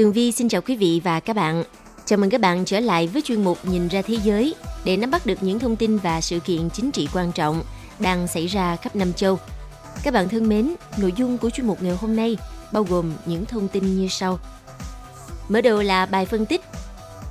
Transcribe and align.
Tường 0.00 0.12
Vi 0.12 0.32
xin 0.32 0.48
chào 0.48 0.60
quý 0.60 0.76
vị 0.76 1.00
và 1.04 1.20
các 1.20 1.36
bạn. 1.36 1.64
Chào 2.04 2.18
mừng 2.18 2.30
các 2.30 2.40
bạn 2.40 2.64
trở 2.64 2.80
lại 2.80 3.06
với 3.06 3.22
chuyên 3.22 3.44
mục 3.44 3.58
Nhìn 3.64 3.88
ra 3.88 4.02
thế 4.02 4.16
giới 4.24 4.54
để 4.84 4.96
nắm 4.96 5.10
bắt 5.10 5.26
được 5.26 5.42
những 5.42 5.58
thông 5.58 5.76
tin 5.76 5.96
và 5.96 6.20
sự 6.20 6.40
kiện 6.40 6.70
chính 6.70 6.90
trị 6.90 7.08
quan 7.14 7.32
trọng 7.32 7.62
đang 7.98 8.26
xảy 8.26 8.46
ra 8.46 8.76
khắp 8.76 8.96
năm 8.96 9.12
châu. 9.12 9.38
Các 10.02 10.14
bạn 10.14 10.28
thân 10.28 10.48
mến, 10.48 10.74
nội 10.98 11.12
dung 11.16 11.38
của 11.38 11.50
chuyên 11.50 11.66
mục 11.66 11.82
ngày 11.82 11.96
hôm 11.96 12.16
nay 12.16 12.36
bao 12.72 12.82
gồm 12.82 13.12
những 13.26 13.44
thông 13.44 13.68
tin 13.68 13.96
như 13.96 14.08
sau. 14.08 14.38
Mở 15.48 15.60
đầu 15.60 15.82
là 15.82 16.06
bài 16.06 16.26
phân 16.26 16.46
tích 16.46 16.60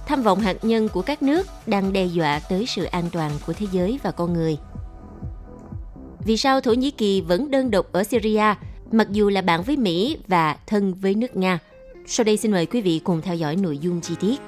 tham 0.08 0.24
vọng 0.24 0.40
hạt 0.40 0.66
nhân 0.66 0.90
của 0.90 1.02
các 1.02 1.24
nước 1.24 1.48
đang 1.68 1.94
đe 1.94 2.06
dọa 2.06 2.40
tới 2.40 2.66
sự 2.66 2.84
an 2.84 3.10
toàn 3.12 3.32
của 3.48 3.54
thế 3.54 3.66
giới 3.72 4.00
và 4.04 4.12
con 4.12 4.34
người. 4.34 4.58
Vì 6.26 6.38
sao 6.38 6.62
Thổ 6.62 6.74
Nhĩ 6.74 6.92
Kỳ 6.92 7.22
vẫn 7.22 7.52
đơn 7.52 7.72
độc 7.72 7.92
ở 7.92 8.04
Syria 8.04 8.54
mặc 8.92 9.08
dù 9.12 9.30
là 9.30 9.42
bạn 9.42 9.64
với 9.64 9.78
Mỹ 9.78 10.18
và 10.28 10.58
thân 10.68 10.94
với 10.94 11.16
nước 11.16 11.36
Nga? 11.36 11.60
Sau 12.12 12.24
đây 12.24 12.38
xin 12.38 12.52
mời 12.52 12.66
quý 12.66 12.82
vị 12.82 13.02
cùng 13.04 13.22
theo 13.22 13.36
dõi 13.36 13.56
nội 13.56 13.78
dung 13.78 14.02
chi 14.02 14.14
tiết. 14.20 14.42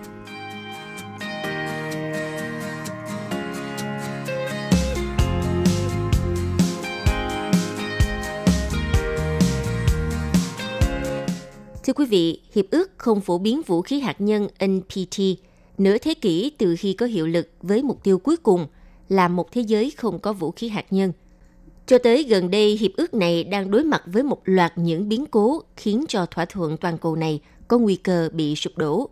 Thưa 11.84 11.94
quý 11.96 12.06
vị, 12.06 12.42
Hiệp 12.54 12.66
ước 12.72 12.92
không 12.98 13.22
phổ 13.22 13.38
biến 13.38 13.62
vũ 13.68 13.82
khí 13.82 14.00
hạt 14.00 14.16
nhân 14.22 14.48
NPT 14.66 15.20
nửa 15.78 15.98
thế 15.98 16.14
kỷ 16.14 16.52
từ 16.58 16.76
khi 16.80 16.94
có 16.94 17.06
hiệu 17.06 17.28
lực 17.28 17.50
với 17.62 17.84
mục 17.84 18.04
tiêu 18.04 18.20
cuối 18.20 18.38
cùng 18.38 18.68
là 19.10 19.28
một 19.28 19.52
thế 19.52 19.62
giới 19.62 19.92
không 19.98 20.20
có 20.20 20.34
vũ 20.34 20.52
khí 20.52 20.70
hạt 20.70 20.86
nhân. 20.90 21.12
Cho 21.86 21.98
tới 21.98 22.24
gần 22.24 22.52
đây, 22.52 22.78
hiệp 22.78 22.92
ước 22.98 23.14
này 23.14 23.44
đang 23.44 23.72
đối 23.72 23.84
mặt 23.84 24.04
với 24.06 24.24
một 24.24 24.42
loạt 24.46 24.74
những 24.76 25.10
biến 25.10 25.26
cố 25.26 25.64
khiến 25.76 26.06
cho 26.08 26.26
thỏa 26.26 26.46
thuận 26.46 26.78
toàn 26.78 26.98
cầu 26.98 27.16
này 27.16 27.42
có 27.68 27.78
nguy 27.78 27.96
cơ 27.96 28.30
bị 28.34 28.56
sụp 28.56 28.78
đổ. 28.78 29.10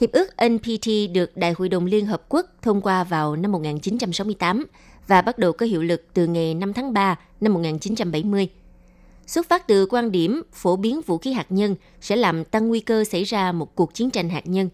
Hiệp 0.00 0.12
ước 0.12 0.28
NPT 0.48 0.88
được 1.12 1.36
Đại 1.36 1.54
hội 1.58 1.68
đồng 1.68 1.86
Liên 1.86 2.06
Hợp 2.06 2.22
Quốc 2.28 2.46
thông 2.62 2.80
qua 2.80 3.04
vào 3.04 3.36
năm 3.36 3.52
1968 3.52 4.64
và 5.06 5.22
bắt 5.22 5.38
đầu 5.38 5.52
có 5.52 5.66
hiệu 5.66 5.82
lực 5.82 6.04
từ 6.14 6.26
ngày 6.26 6.54
5 6.54 6.72
tháng 6.72 6.92
3 6.92 7.18
năm 7.40 7.54
1970. 7.54 8.48
Xuất 9.26 9.48
phát 9.48 9.66
từ 9.66 9.86
quan 9.86 10.12
điểm 10.12 10.42
phổ 10.52 10.76
biến 10.76 11.00
vũ 11.06 11.18
khí 11.18 11.32
hạt 11.32 11.46
nhân 11.48 11.74
sẽ 12.00 12.16
làm 12.16 12.44
tăng 12.44 12.68
nguy 12.68 12.80
cơ 12.80 13.04
xảy 13.04 13.24
ra 13.24 13.52
một 13.52 13.74
cuộc 13.74 13.94
chiến 13.94 14.10
tranh 14.10 14.28
hạt 14.28 14.46
nhân. 14.46 14.68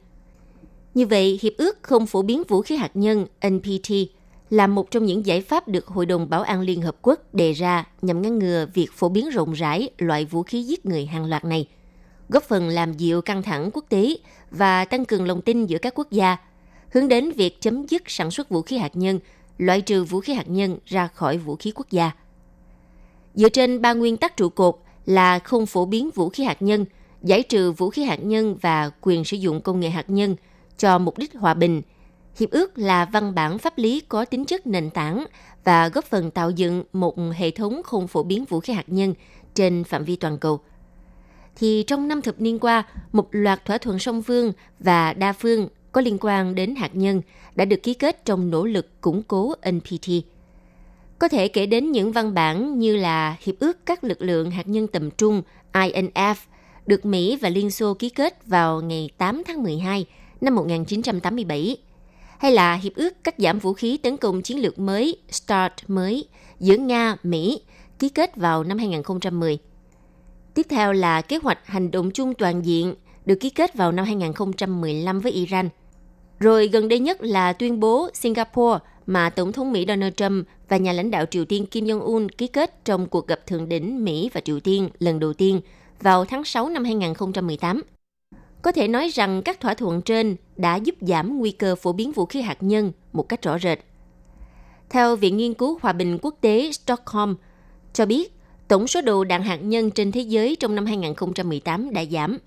Như 0.95 1.07
vậy, 1.07 1.39
Hiệp 1.43 1.53
ước 1.57 1.79
không 1.83 2.07
phổ 2.07 2.23
biến 2.23 2.43
vũ 2.49 2.63
khí 2.63 2.77
hạt 2.77 2.91
nhân 2.95 3.27
NPT 3.49 3.93
là 4.53 4.67
một 4.67 4.91
trong 4.91 5.05
những 5.05 5.27
giải 5.27 5.41
pháp 5.41 5.69
được 5.69 5.87
Hội 5.87 6.07
đồng 6.07 6.31
Bảo 6.31 6.43
an 6.43 6.61
Liên 6.61 6.83
Hợp 6.83 6.97
Quốc 7.03 7.35
đề 7.35 7.53
ra 7.53 7.85
nhằm 8.03 8.23
ngăn 8.23 8.39
ngừa 8.39 8.67
việc 8.75 8.93
phổ 8.93 9.09
biến 9.09 9.31
rộng 9.31 9.53
rãi 9.53 9.91
loại 9.99 10.25
vũ 10.25 10.43
khí 10.43 10.63
giết 10.63 10.87
người 10.87 11.07
hàng 11.07 11.25
loạt 11.25 11.45
này– 11.45 11.69
góp 12.33 12.43
phần 12.43 12.69
làm 12.69 12.93
dịu 12.93 13.23
căng 13.23 13.43
thẳng 13.43 13.71
quốc 13.73 13.85
tế 13.89 14.17
và 14.51 14.85
tăng 14.85 15.05
cường 15.05 15.27
lòng 15.27 15.43
tin 15.43 15.67
giữa 15.67 15.79
các 15.79 15.93
quốc 15.97 16.11
gia, 16.11 16.37
hướng 16.93 17.09
đến 17.09 17.33
việc 17.33 17.61
chấm 17.61 17.87
dứt 17.87 18.03
sản 18.07 18.31
xuất 18.31 18.49
vũ 18.49 18.63
khí 18.63 18.77
hạt 18.79 18.97
nhân, 18.97 19.19
loại 19.59 19.81
trừ 19.81 20.05
vũ 20.05 20.21
khí 20.21 20.35
hạt 20.35 20.49
nhân 20.49 20.79
ra 20.87 21.07
khỏi 21.07 21.39
vũ 21.39 21.57
khí 21.57 21.73
quốc 21.75 21.87
gia. 21.91 22.11
Dựa 23.35 23.49
trên 23.49 23.83
ba 23.83 23.93
nguyên 23.93 24.17
tắc 24.17 24.37
trụ 24.37 24.49
cột 24.49 24.79
là 25.07 25.39
không 25.39 25.67
phổ 25.67 25.85
biến 25.85 26.11
vũ 26.11 26.29
khí 26.29 26.45
hạt 26.45 26.63
nhân, 26.63 26.85
giải 27.23 27.43
trừ 27.43 27.73
vũ 27.73 27.91
khí 27.91 28.05
hạt 28.05 28.25
nhân 28.25 28.57
và 28.61 28.91
quyền 29.01 29.25
sử 29.25 29.37
dụng 29.37 29.61
công 29.61 29.81
nghệ 29.81 29.91
hạt 29.91 30.11
nhân 30.11 30.37
cho 30.79 30.99
mục 30.99 31.19
đích 31.19 31.35
hòa 31.35 31.55
bình, 31.55 31.83
hiệp 32.37 32.51
ước 32.51 32.79
là 32.79 33.05
văn 33.05 33.35
bản 33.35 33.59
pháp 33.59 33.79
lý 33.79 34.01
có 34.09 34.25
tính 34.25 34.45
chất 34.45 34.67
nền 34.67 34.91
tảng 34.91 35.25
và 35.65 35.89
góp 35.89 36.05
phần 36.05 36.31
tạo 36.31 36.51
dựng 36.51 36.85
một 36.93 37.17
hệ 37.35 37.51
thống 37.51 37.83
không 37.85 38.09
phổ 38.09 38.23
biến 38.23 38.45
vũ 38.45 38.61
khí 38.61 38.73
hạt 38.73 38.87
nhân 38.87 39.15
trên 39.55 39.85
phạm 39.85 40.05
vi 40.05 40.17
toàn 40.17 40.39
cầu– 40.39 40.61
thì 41.57 41.85
trong 41.87 42.09
năm 42.09 42.23
thập 42.23 42.41
niên 42.41 42.59
qua, 42.59 42.83
một 43.13 43.29
loạt 43.31 43.65
thỏa 43.65 43.79
thuận 43.79 43.99
song 43.99 44.23
phương 44.23 44.53
và 44.79 45.13
đa 45.13 45.33
phương 45.33 45.69
có 45.93 46.01
liên 46.01 46.19
quan 46.21 46.55
đến 46.55 46.75
hạt 46.75 46.91
nhân 46.95 47.23
đã 47.55 47.65
được 47.65 47.83
ký 47.83 47.95
kết 47.95 48.25
trong 48.25 48.51
nỗ 48.51 48.65
lực 48.65 49.01
củng 49.01 49.23
cố 49.23 49.55
NPT. 49.71 50.09
Có 51.19 51.29
thể 51.29 51.49
kể 51.49 51.67
đến 51.67 51.93
những 51.93 52.13
văn 52.13 52.35
bản 52.35 52.79
như 52.79 52.97
là 52.97 53.37
Hiệp 53.41 53.55
ước 53.59 53.87
các 53.87 54.05
lực 54.05 54.23
lượng 54.23 54.51
hạt 54.51 54.69
nhân 54.69 54.87
tầm 54.87 55.11
trung 55.11 55.43
INF 55.73 56.35
được 56.87 57.07
Mỹ 57.07 57.37
và 57.37 57.49
Liên 57.49 57.71
Xô 57.71 57.95
ký 57.95 58.09
kết 58.09 58.47
vào 58.47 58.81
ngày 58.81 59.11
8 59.19 59.43
tháng 59.47 59.63
12 59.63 60.07
năm 60.41 60.55
1987, 60.55 61.77
hay 62.43 62.53
là 62.53 62.75
Hiệp 62.75 62.95
ước 62.95 63.25
cắt 63.25 63.35
giảm 63.39 63.59
vũ 63.59 63.73
khí 63.73 63.97
tấn 63.97 64.17
công 64.17 64.43
chiến 64.43 64.63
lược 64.63 64.79
mới 64.79 65.17
START 65.31 65.73
mới 65.89 66.29
giữa 66.61 66.77
Nga, 66.77 67.17
Mỹ 67.23 67.63
ký 67.99 68.09
kết 68.09 68.37
vào 68.37 68.65
năm 68.65 68.79
2010. 68.79 69.59
Tiếp 70.55 70.67
theo 70.71 70.93
là 70.93 71.21
kế 71.23 71.39
hoạch 71.43 71.67
hành 71.67 71.91
động 71.91 72.11
chung 72.11 72.35
toàn 72.35 72.67
diện 72.67 72.95
được 73.25 73.35
ký 73.41 73.51
kết 73.51 73.75
vào 73.75 73.93
năm 73.93 74.05
2015 74.05 75.21
với 75.21 75.33
Iran. 75.33 75.69
Rồi 76.39 76.69
gần 76.69 76.89
đây 76.89 76.99
nhất 76.99 77.23
là 77.23 77.53
tuyên 77.53 77.81
bố 77.81 78.09
Singapore 78.15 78.79
mà 79.07 79.31
Tổng 79.31 79.53
thống 79.53 79.73
Mỹ 79.73 79.85
Donald 79.89 80.15
Trump 80.17 80.47
và 80.69 80.77
nhà 80.77 80.93
lãnh 80.93 81.11
đạo 81.11 81.27
Triều 81.27 81.45
Tiên 81.45 81.67
Kim 81.67 81.85
Jong-un 81.85 82.29
ký 82.39 82.47
kết 82.47 82.85
trong 82.85 83.07
cuộc 83.07 83.27
gặp 83.27 83.47
thượng 83.47 83.69
đỉnh 83.69 84.05
Mỹ 84.05 84.31
và 84.33 84.41
Triều 84.41 84.61
Tiên 84.61 84.89
lần 84.99 85.21
đầu 85.21 85.33
tiên 85.33 85.61
vào 86.01 86.25
tháng 86.25 86.45
6 86.45 86.69
năm 86.69 86.85
2018. 86.85 87.83
Có 88.63 88.73
thể 88.73 88.89
nói 88.89 89.09
rằng 89.09 89.43
các 89.43 89.61
thỏa 89.61 89.75
thuận 89.75 90.03
trên 90.03 90.37
đã 90.57 90.77
giúp 90.77 90.95
giảm 91.01 91.39
nguy 91.39 91.51
cơ 91.51 91.77
phổ 91.77 91.93
biến 91.93 92.13
vũ 92.13 92.27
khí 92.27 92.41
hạt 92.41 92.57
nhân 92.61 92.93
một 93.13 93.29
cách 93.29 93.43
rõ 93.43 93.59
rệt. 93.59 93.79
Theo 94.91 95.17
Viện 95.17 95.37
Nghiên 95.37 95.55
cứu 95.55 95.79
Hòa 95.83 95.93
bình 95.93 96.19
Quốc 96.23 96.35
tế 96.41 96.73
Stockholm 96.73 97.35
cho 97.93 98.07
biết, 98.07 98.33
tổng 98.69 98.87
số 98.87 99.01
đồ 99.01 99.25
đạn 99.25 99.43
hạt 99.43 99.57
nhân 99.57 99.91
trên 99.91 100.13
thế 100.13 100.21
giới 100.21 100.57
trong 100.57 100.75
năm 100.75 100.87
2018 100.87 101.93
đã 101.93 102.05
giảm. 102.05 102.39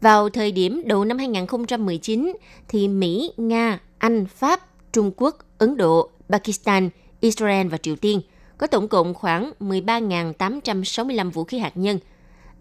Vào 0.00 0.28
thời 0.28 0.52
điểm 0.52 0.82
đầu 0.86 1.04
năm 1.04 1.18
2019, 1.18 2.32
thì 2.68 2.88
Mỹ, 2.88 3.32
Nga, 3.36 3.80
Anh, 3.98 4.26
Pháp, 4.26 4.60
Trung 4.92 5.12
Quốc, 5.16 5.38
Ấn 5.58 5.76
Độ, 5.76 6.10
Pakistan, 6.28 6.90
Israel 7.20 7.68
và 7.68 7.78
Triều 7.78 7.96
Tiên 7.96 8.20
có 8.58 8.66
tổng 8.66 8.88
cộng 8.88 9.14
khoảng 9.14 9.52
13.865 9.60 11.30
vũ 11.30 11.44
khí 11.44 11.58
hạt 11.58 11.72
nhân, 11.74 11.98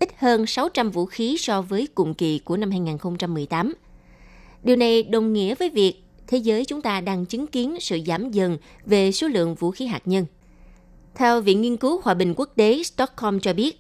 ít 0.03 0.09
hơn 0.17 0.45
600 0.45 0.91
vũ 0.91 1.05
khí 1.05 1.37
so 1.39 1.61
với 1.61 1.87
cùng 1.95 2.13
kỳ 2.13 2.39
của 2.39 2.57
năm 2.57 2.71
2018. 2.71 3.73
Điều 4.63 4.75
này 4.75 5.03
đồng 5.03 5.33
nghĩa 5.33 5.55
với 5.55 5.69
việc 5.69 6.03
thế 6.27 6.37
giới 6.37 6.65
chúng 6.65 6.81
ta 6.81 7.01
đang 7.01 7.25
chứng 7.25 7.47
kiến 7.47 7.77
sự 7.79 7.99
giảm 8.07 8.31
dần 8.31 8.57
về 8.85 9.11
số 9.11 9.27
lượng 9.27 9.55
vũ 9.55 9.71
khí 9.71 9.85
hạt 9.85 10.01
nhân. 10.05 10.25
Theo 11.15 11.41
Viện 11.41 11.61
Nghiên 11.61 11.77
cứu 11.77 12.01
Hòa 12.03 12.13
bình 12.13 12.33
Quốc 12.37 12.49
tế 12.55 12.83
Stockholm 12.83 13.39
cho 13.39 13.53
biết, 13.53 13.79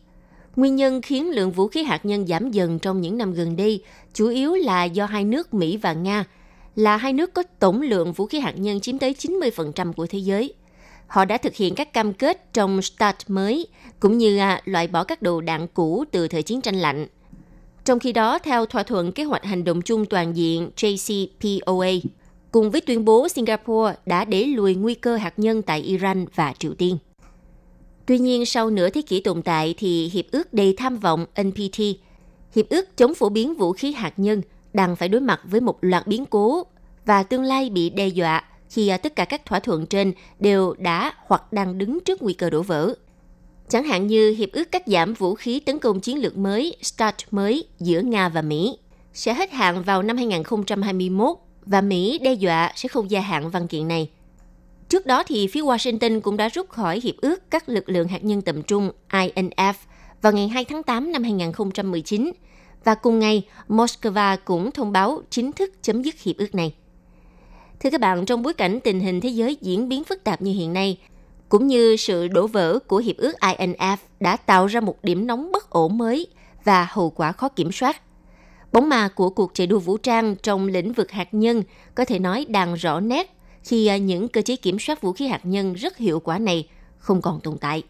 nguyên 0.55 0.75
nhân 0.75 1.01
khiến 1.01 1.29
lượng 1.29 1.51
vũ 1.51 1.67
khí 1.67 1.83
hạt 1.83 2.05
nhân 2.05 2.27
giảm 2.27 2.51
dần 2.51 2.79
trong 2.79 3.01
những 3.01 3.17
năm 3.17 3.33
gần 3.33 3.55
đây 3.55 3.83
chủ 4.13 4.27
yếu 4.27 4.53
là 4.53 4.83
do 4.83 5.05
hai 5.05 5.23
nước 5.23 5.53
Mỹ 5.53 5.77
và 5.77 5.93
Nga 5.93 6.25
là 6.75 6.97
hai 6.97 7.13
nước 7.13 7.33
có 7.33 7.43
tổng 7.59 7.81
lượng 7.81 8.13
vũ 8.13 8.25
khí 8.25 8.39
hạt 8.39 8.53
nhân 8.57 8.79
chiếm 8.79 8.99
tới 8.99 9.15
90% 9.19 9.93
của 9.93 10.07
thế 10.07 10.19
giới. 10.19 10.53
Họ 11.13 11.25
đã 11.25 11.37
thực 11.37 11.55
hiện 11.55 11.75
các 11.75 11.93
cam 11.93 12.13
kết 12.13 12.53
trong 12.53 12.81
START 12.81 13.17
mới, 13.27 13.67
cũng 13.99 14.17
như 14.17 14.37
à, 14.37 14.61
loại 14.65 14.87
bỏ 14.87 15.03
các 15.03 15.21
đồ 15.21 15.41
đạn 15.41 15.67
cũ 15.67 16.03
từ 16.11 16.27
thời 16.27 16.43
chiến 16.43 16.61
tranh 16.61 16.75
lạnh. 16.75 17.07
Trong 17.85 17.99
khi 17.99 18.13
đó, 18.13 18.39
theo 18.39 18.65
thỏa 18.65 18.83
thuận 18.83 19.11
kế 19.11 19.23
hoạch 19.23 19.43
hành 19.43 19.63
động 19.63 19.81
chung 19.81 20.05
toàn 20.05 20.37
diện 20.37 20.69
JCPOA, 20.75 21.99
cùng 22.51 22.71
với 22.71 22.81
tuyên 22.81 23.05
bố 23.05 23.29
Singapore 23.29 23.95
đã 24.05 24.25
để 24.25 24.43
lùi 24.45 24.75
nguy 24.75 24.93
cơ 24.93 25.15
hạt 25.15 25.33
nhân 25.39 25.61
tại 25.61 25.81
Iran 25.81 26.25
và 26.35 26.53
Triều 26.59 26.73
Tiên. 26.73 26.97
Tuy 28.05 28.19
nhiên, 28.19 28.45
sau 28.45 28.69
nửa 28.69 28.89
thế 28.89 29.01
kỷ 29.01 29.21
tồn 29.21 29.41
tại 29.41 29.75
thì 29.77 30.09
Hiệp 30.13 30.25
ước 30.31 30.53
đầy 30.53 30.73
tham 30.77 30.97
vọng 30.97 31.25
NPT, 31.41 31.79
Hiệp 32.55 32.69
ước 32.69 32.97
chống 32.97 33.13
phổ 33.13 33.29
biến 33.29 33.55
vũ 33.55 33.73
khí 33.73 33.91
hạt 33.91 34.13
nhân, 34.17 34.41
đang 34.73 34.95
phải 34.95 35.09
đối 35.09 35.21
mặt 35.21 35.41
với 35.43 35.61
một 35.61 35.77
loạt 35.81 36.07
biến 36.07 36.25
cố 36.25 36.63
và 37.05 37.23
tương 37.23 37.43
lai 37.43 37.69
bị 37.69 37.89
đe 37.89 38.07
dọa 38.07 38.43
khi 38.73 38.87
à, 38.87 38.97
tất 38.97 39.15
cả 39.15 39.25
các 39.25 39.45
thỏa 39.45 39.59
thuận 39.59 39.85
trên 39.85 40.13
đều 40.39 40.75
đã 40.77 41.13
hoặc 41.25 41.53
đang 41.53 41.77
đứng 41.77 41.99
trước 41.99 42.21
nguy 42.21 42.33
cơ 42.33 42.49
đổ 42.49 42.61
vỡ. 42.61 42.93
Chẳng 43.69 43.83
hạn 43.83 44.07
như 44.07 44.35
Hiệp 44.37 44.51
ước 44.51 44.71
cắt 44.71 44.83
giảm 44.85 45.13
vũ 45.13 45.35
khí 45.35 45.59
tấn 45.59 45.79
công 45.79 45.99
chiến 45.99 46.21
lược 46.21 46.37
mới, 46.37 46.75
START 46.81 47.15
mới, 47.31 47.67
giữa 47.79 48.01
Nga 48.01 48.29
và 48.29 48.41
Mỹ 48.41 48.77
sẽ 49.13 49.33
hết 49.33 49.51
hạn 49.51 49.83
vào 49.83 50.03
năm 50.03 50.17
2021 50.17 51.37
và 51.65 51.81
Mỹ 51.81 52.19
đe 52.19 52.33
dọa 52.33 52.71
sẽ 52.75 52.89
không 52.89 53.11
gia 53.11 53.21
hạn 53.21 53.49
văn 53.49 53.67
kiện 53.67 53.87
này– 53.87 54.09
Trước 54.93 55.05
đó 55.05 55.23
thì 55.27 55.47
phía 55.47 55.61
Washington 55.61 56.21
cũng 56.21 56.37
đã 56.37 56.49
rút 56.49 56.69
khỏi 56.69 56.99
hiệp 57.03 57.15
ước 57.21 57.51
các 57.51 57.69
lực 57.69 57.89
lượng 57.89 58.07
hạt 58.07 58.23
nhân 58.23 58.41
tầm 58.41 58.63
trung 58.63 58.91
INF 59.09 59.73
vào 60.21 60.33
ngày 60.33 60.47
2 60.47 60.65
tháng 60.65 60.83
8 60.83 61.11
năm 61.11 61.23
2019 61.23 62.31
và 62.83 62.95
cùng 62.95 63.19
ngày 63.19 63.47
Moscow 63.69 64.37
cũng 64.45 64.71
thông 64.71 64.91
báo 64.91 65.21
chính 65.29 65.51
thức 65.51 65.73
chấm 65.81 66.01
dứt 66.01 66.15
hiệp 66.21 66.37
ước 66.37 66.55
này. 66.55 66.73
Thưa 67.83 67.89
các 67.89 68.01
bạn, 68.01 68.25
trong 68.25 68.43
bối 68.43 68.53
cảnh 68.53 68.79
tình 68.83 68.99
hình 68.99 69.21
thế 69.21 69.29
giới 69.29 69.57
diễn 69.61 69.89
biến 69.89 70.03
phức 70.03 70.23
tạp 70.23 70.41
như 70.41 70.51
hiện 70.51 70.73
nay, 70.73 70.97
cũng 71.49 71.67
như 71.67 71.95
sự 71.95 72.27
đổ 72.27 72.47
vỡ 72.47 72.79
của 72.79 72.97
hiệp 72.97 73.17
ước 73.17 73.35
INF 73.39 73.97
đã 74.19 74.37
tạo 74.37 74.67
ra 74.67 74.79
một 74.79 75.03
điểm 75.03 75.27
nóng 75.27 75.51
bất 75.51 75.69
ổn 75.69 75.97
mới 75.97 76.27
và 76.63 76.87
hậu 76.89 77.09
quả 77.09 77.31
khó 77.31 77.49
kiểm 77.49 77.71
soát. 77.71 78.01
Bóng 78.71 78.89
ma 78.89 79.09
của 79.15 79.29
cuộc 79.29 79.51
chạy 79.53 79.67
đua 79.67 79.79
vũ 79.79 79.97
trang 79.97 80.35
trong 80.35 80.67
lĩnh 80.67 80.93
vực 80.93 81.11
hạt 81.11 81.27
nhân 81.31 81.63
có 81.95 82.05
thể 82.05 82.19
nói 82.19 82.45
đang 82.49 82.73
rõ 82.73 82.99
nét 82.99 83.31
khi 83.63 83.87
à, 83.87 83.97
những 83.97 84.27
cơ 84.27 84.41
chế 84.41 84.55
kiểm 84.55 84.79
soát 84.79 85.01
vũ 85.01 85.13
khí 85.13 85.27
hạt 85.27 85.41
nhân 85.43 85.73
rất 85.73 85.97
hiệu 85.97 86.19
quả 86.19 86.37
này 86.37 86.67
không 86.97 87.21
còn 87.21 87.39
tồn 87.39 87.57
tại. 87.57 87.83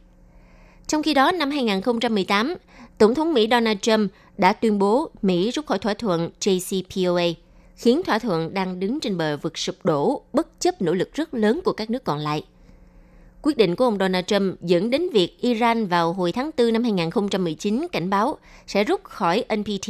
Trong 0.88 1.04
khi 1.04 1.14
đó, 1.14 1.32
năm 1.32 1.52
2018, 1.52 2.56
Tổng 2.98 3.16
thống 3.16 3.34
Mỹ 3.34 3.48
Donald 3.52 3.80
Trump 3.82 4.12
đã 4.38 4.54
tuyên 4.54 4.80
bố 4.80 5.10
Mỹ 5.22 5.52
rút 5.52 5.66
khỏi 5.66 5.80
thỏa 5.80 5.94
thuận 5.94 6.30
JCPOA, 6.40 7.34
khiến 7.76 8.02
thỏa 8.04 8.20
thuận 8.20 8.54
đang 8.54 8.80
đứng 8.80 9.00
trên 9.00 9.18
bờ 9.18 9.38
vực 9.38 9.58
sụp 9.58 9.76
đổ 9.84 10.22
bất 10.34 10.60
chấp 10.60 10.82
nỗ 10.82 10.94
lực 10.94 11.14
rất 11.14 11.34
lớn 11.34 11.60
của 11.66 11.74
các 11.74 11.90
nước 11.90 12.04
còn 12.04 12.20
lại. 12.20 12.44
Quyết 13.42 13.58
định 13.58 13.76
của 13.76 13.86
ông 13.86 13.98
Donald 14.00 14.26
Trump 14.26 14.62
dẫn 14.62 14.90
đến 14.90 15.10
việc 15.14 15.42
Iran 15.42 15.88
vào 15.88 16.14
hồi 16.14 16.32
tháng 16.32 16.52
4 16.58 16.74
năm 16.74 16.84
2019 16.84 17.88
cảnh 17.92 18.10
báo 18.10 18.38
sẽ 18.68 18.84
rút 18.84 19.04
khỏi 19.04 19.46
NPT, 19.56 19.90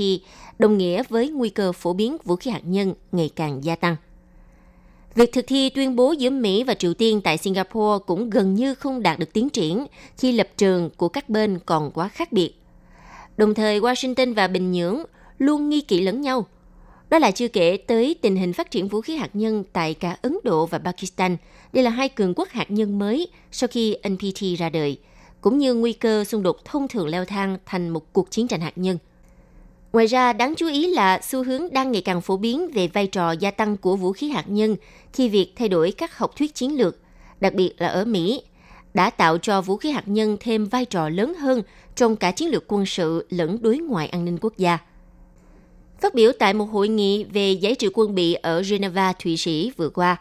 đồng 0.59 0.77
nghĩa 0.77 1.03
với 1.09 1.29
nguy 1.29 1.49
cơ 1.49 1.71
phổ 1.71 1.93
biến 1.93 2.17
vũ 2.23 2.35
khí 2.35 2.51
hạt 2.51 2.61
nhân 2.63 2.93
ngày 3.11 3.29
càng 3.35 3.63
gia 3.63 3.75
tăng. 3.75 3.95
Việc 5.15 5.33
thực 5.33 5.47
thi 5.47 5.69
tuyên 5.69 5.95
bố 5.95 6.11
giữa 6.11 6.29
Mỹ 6.29 6.63
và 6.63 6.73
Triều 6.73 6.93
Tiên 6.93 7.21
tại 7.21 7.37
Singapore 7.37 8.03
cũng 8.07 8.29
gần 8.29 8.53
như 8.53 8.75
không 8.75 9.03
đạt 9.03 9.19
được 9.19 9.33
tiến 9.33 9.49
triển 9.49 9.85
khi 10.17 10.31
lập 10.31 10.47
trường 10.57 10.89
của 10.97 11.09
các 11.09 11.29
bên 11.29 11.59
còn 11.65 11.91
quá 11.91 12.07
khác 12.07 12.31
biệt. 12.31 12.53
Đồng 13.37 13.53
thời, 13.53 13.79
Washington 13.79 14.33
và 14.33 14.47
Bình 14.47 14.71
Nhưỡng 14.71 15.03
luôn 15.37 15.69
nghi 15.69 15.81
kỵ 15.81 16.01
lẫn 16.01 16.21
nhau. 16.21 16.45
Đó 17.09 17.19
là 17.19 17.31
chưa 17.31 17.47
kể 17.47 17.77
tới 17.77 18.15
tình 18.21 18.35
hình 18.35 18.53
phát 18.53 18.71
triển 18.71 18.87
vũ 18.87 19.01
khí 19.01 19.15
hạt 19.15 19.29
nhân 19.33 19.63
tại 19.73 19.93
cả 19.93 20.17
Ấn 20.21 20.37
Độ 20.43 20.65
và 20.65 20.77
Pakistan. 20.79 21.37
Đây 21.73 21.83
là 21.83 21.89
hai 21.89 22.09
cường 22.09 22.33
quốc 22.35 22.49
hạt 22.49 22.71
nhân 22.71 22.99
mới 22.99 23.27
sau 23.51 23.67
khi 23.67 23.97
NPT 24.09 24.59
ra 24.59 24.69
đời, 24.69 24.97
cũng 25.41 25.57
như 25.57 25.73
nguy 25.73 25.93
cơ 25.93 26.23
xung 26.23 26.43
đột 26.43 26.65
thông 26.65 26.87
thường 26.87 27.07
leo 27.07 27.25
thang 27.25 27.57
thành 27.65 27.89
một 27.89 28.13
cuộc 28.13 28.31
chiến 28.31 28.47
tranh 28.47 28.61
hạt 28.61 28.73
nhân– 28.75 28.97
Ngoài 29.93 30.05
ra, 30.05 30.33
đáng 30.33 30.53
chú 30.57 30.67
ý 30.67 30.87
là 30.87 31.19
xu 31.23 31.43
hướng 31.43 31.73
đang 31.73 31.91
ngày 31.91 32.01
càng 32.01 32.21
phổ 32.21 32.37
biến 32.37 32.71
về 32.71 32.87
vai 32.87 33.07
trò 33.07 33.31
gia 33.31 33.51
tăng 33.51 33.77
của 33.77 33.95
vũ 33.95 34.11
khí 34.11 34.29
hạt 34.29 34.43
nhân 34.47 34.75
khi 35.13 35.29
việc 35.29 35.53
thay 35.55 35.69
đổi 35.69 35.91
các 35.91 36.17
học 36.17 36.35
thuyết 36.35 36.55
chiến 36.55 36.77
lược, 36.77 36.97
đặc 37.39 37.53
biệt 37.53 37.73
là 37.77 37.87
ở 37.87 38.05
Mỹ, 38.05 38.41
đã 38.93 39.09
tạo 39.09 39.37
cho 39.37 39.61
vũ 39.61 39.77
khí 39.77 39.91
hạt 39.91 40.03
nhân 40.05 40.37
thêm 40.39 40.65
vai 40.65 40.85
trò 40.85 41.09
lớn 41.09 41.33
hơn 41.33 41.61
trong 41.95 42.15
cả 42.15 42.31
chiến 42.31 42.49
lược 42.49 42.63
quân 42.67 42.85
sự 42.85 43.27
lẫn 43.29 43.61
đối 43.61 43.77
ngoại 43.77 44.07
an 44.07 44.25
ninh 44.25 44.37
quốc 44.41 44.57
gia. 44.57 44.77
Phát 46.01 46.13
biểu 46.13 46.31
tại 46.39 46.53
một 46.53 46.65
hội 46.65 46.87
nghị 46.87 47.23
về 47.23 47.51
giải 47.51 47.75
trừ 47.75 47.89
quân 47.93 48.15
bị 48.15 48.33
ở 48.33 48.61
Geneva, 48.69 49.13
Thụy 49.13 49.37
Sĩ 49.37 49.71
vừa 49.77 49.89
qua, 49.89 50.17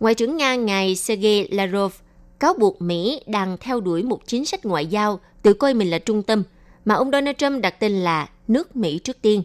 Ngoại 0.00 0.14
trưởng 0.14 0.36
Nga 0.36 0.54
ngài 0.54 0.96
Sergei 0.96 1.48
Lavrov 1.48 1.92
cáo 2.40 2.54
buộc 2.54 2.82
Mỹ 2.82 3.20
đang 3.26 3.56
theo 3.60 3.80
đuổi 3.80 4.02
một 4.02 4.26
chính 4.26 4.44
sách 4.44 4.64
ngoại 4.64 4.86
giao 4.86 5.20
tự 5.42 5.52
coi 5.52 5.74
mình 5.74 5.90
là 5.90 5.98
trung 5.98 6.22
tâm, 6.22 6.42
mà 6.84 6.94
ông 6.94 7.10
Donald 7.10 7.36
Trump 7.36 7.62
đặt 7.62 7.80
tên 7.80 7.92
là 7.92 8.28
nước 8.48 8.76
Mỹ 8.76 8.98
trước 8.98 9.22
tiên. 9.22 9.42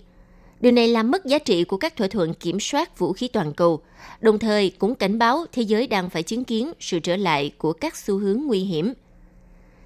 Điều 0.59 0.71
này 0.71 0.87
làm 0.87 1.11
mất 1.11 1.25
giá 1.25 1.39
trị 1.39 1.63
của 1.63 1.77
các 1.77 1.95
thỏa 1.95 2.07
thuận 2.07 2.33
kiểm 2.33 2.59
soát 2.59 2.99
vũ 2.99 3.13
khí 3.13 3.27
toàn 3.27 3.53
cầu, 3.53 3.81
đồng 4.21 4.39
thời 4.39 4.69
cũng 4.69 4.95
cảnh 4.95 5.19
báo 5.19 5.45
thế 5.51 5.61
giới 5.61 5.87
đang 5.87 6.09
phải 6.09 6.23
chứng 6.23 6.43
kiến 6.43 6.71
sự 6.79 6.99
trở 6.99 7.15
lại 7.15 7.51
của 7.57 7.73
các 7.73 7.95
xu 7.97 8.17
hướng 8.17 8.41
nguy 8.45 8.59
hiểm. 8.59 8.93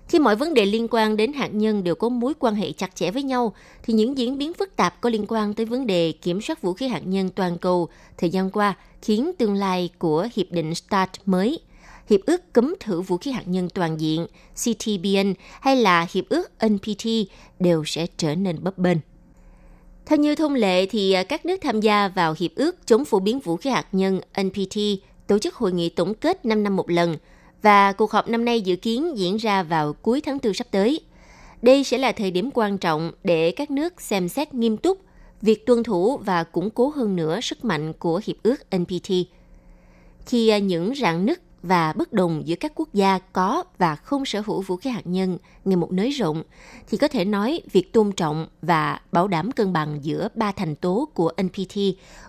Khi 0.07 0.19
mọi 0.19 0.35
vấn 0.35 0.53
đề 0.53 0.65
liên 0.65 0.87
quan 0.91 1.17
đến 1.17 1.33
hạt 1.33 1.47
nhân 1.47 1.83
đều 1.83 1.95
có 1.95 2.09
mối 2.09 2.33
quan 2.39 2.55
hệ 2.55 2.71
chặt 2.71 2.95
chẽ 2.95 3.11
với 3.11 3.23
nhau, 3.23 3.53
thì 3.83 3.93
những 3.93 4.17
diễn 4.17 4.37
biến 4.37 4.53
phức 4.53 4.75
tạp 4.75 5.01
có 5.01 5.09
liên 5.09 5.25
quan 5.27 5.53
tới 5.53 5.65
vấn 5.65 5.87
đề 5.87 6.11
kiểm 6.11 6.41
soát 6.41 6.61
vũ 6.61 6.73
khí 6.73 6.87
hạt 6.87 7.01
nhân 7.05 7.29
toàn 7.29 7.57
cầu 7.57 7.89
thời 8.17 8.29
gian 8.29 8.51
qua 8.51 8.73
khiến 9.01 9.31
tương 9.37 9.53
lai 9.53 9.89
của 9.99 10.27
Hiệp 10.33 10.51
định 10.51 10.75
START 10.75 11.11
mới, 11.25 11.59
Hiệp 12.09 12.19
ước 12.25 12.53
cấm 12.53 12.75
thử 12.79 13.01
vũ 13.01 13.17
khí 13.17 13.31
hạt 13.31 13.43
nhân 13.45 13.69
toàn 13.69 14.01
diện, 14.01 14.27
CTBN 14.53 15.33
hay 15.61 15.75
là 15.75 16.07
Hiệp 16.13 16.29
ước 16.29 16.51
NPT 16.65 17.05
đều 17.59 17.83
sẽ 17.85 18.07
trở 18.17 18.35
nên 18.35 18.63
bấp 18.63 18.77
bênh. 18.77 18.97
Theo 20.05 20.19
như 20.19 20.35
thông 20.35 20.55
lệ 20.55 20.85
thì 20.85 21.15
các 21.29 21.45
nước 21.45 21.57
tham 21.61 21.79
gia 21.79 22.07
vào 22.07 22.35
Hiệp 22.39 22.51
ước 22.55 22.87
chống 22.87 23.05
phổ 23.05 23.19
biến 23.19 23.39
vũ 23.39 23.57
khí 23.57 23.69
hạt 23.69 23.87
nhân 23.91 24.19
NPT 24.41 24.77
tổ 25.27 25.39
chức 25.39 25.55
hội 25.55 25.71
nghị 25.71 25.89
tổng 25.89 26.13
kết 26.13 26.45
5 26.45 26.63
năm 26.63 26.75
một 26.75 26.89
lần 26.89 27.17
và 27.61 27.93
cuộc 27.93 28.11
họp 28.11 28.27
năm 28.27 28.45
nay 28.45 28.61
dự 28.61 28.75
kiến 28.75 29.17
diễn 29.17 29.37
ra 29.37 29.63
vào 29.63 29.93
cuối 29.93 30.21
tháng 30.21 30.37
4 30.43 30.53
sắp 30.53 30.67
tới. 30.71 31.01
Đây 31.61 31.83
sẽ 31.83 31.97
là 31.97 32.11
thời 32.11 32.31
điểm 32.31 32.49
quan 32.53 32.77
trọng 32.77 33.11
để 33.23 33.51
các 33.51 33.71
nước 33.71 34.01
xem 34.01 34.29
xét 34.29 34.53
nghiêm 34.53 34.77
túc 34.77 34.97
việc 35.41 35.65
tuân 35.65 35.83
thủ 35.83 36.17
và 36.17 36.43
củng 36.43 36.69
cố 36.69 36.89
hơn 36.89 37.15
nữa 37.15 37.41
sức 37.41 37.65
mạnh 37.65 37.93
của 37.93 38.21
Hiệp 38.25 38.35
ước 38.43 38.75
NPT. 38.75 39.11
Khi 40.25 40.49
à, 40.49 40.57
những 40.57 40.95
rạn 40.95 41.25
nứt 41.25 41.41
và 41.63 41.93
bất 41.93 42.13
đồng 42.13 42.41
giữa 42.45 42.55
các 42.55 42.71
quốc 42.75 42.93
gia 42.93 43.19
có 43.19 43.63
và 43.77 43.95
không 43.95 44.25
sở 44.25 44.41
hữu 44.45 44.61
vũ 44.61 44.75
khí 44.75 44.89
hạt 44.89 45.01
nhân 45.07 45.37
ngày 45.65 45.75
một 45.75 45.91
nới 45.91 46.09
rộng, 46.09 46.43
thì 46.89 46.97
có 46.97 47.07
thể 47.07 47.25
nói 47.25 47.61
việc 47.71 47.93
tôn 47.93 48.11
trọng 48.11 48.47
và 48.61 49.01
bảo 49.11 49.27
đảm 49.27 49.51
cân 49.51 49.73
bằng 49.73 49.99
giữa 50.01 50.27
ba 50.35 50.51
thành 50.51 50.75
tố 50.75 51.09
của 51.13 51.31
NPT 51.43 51.77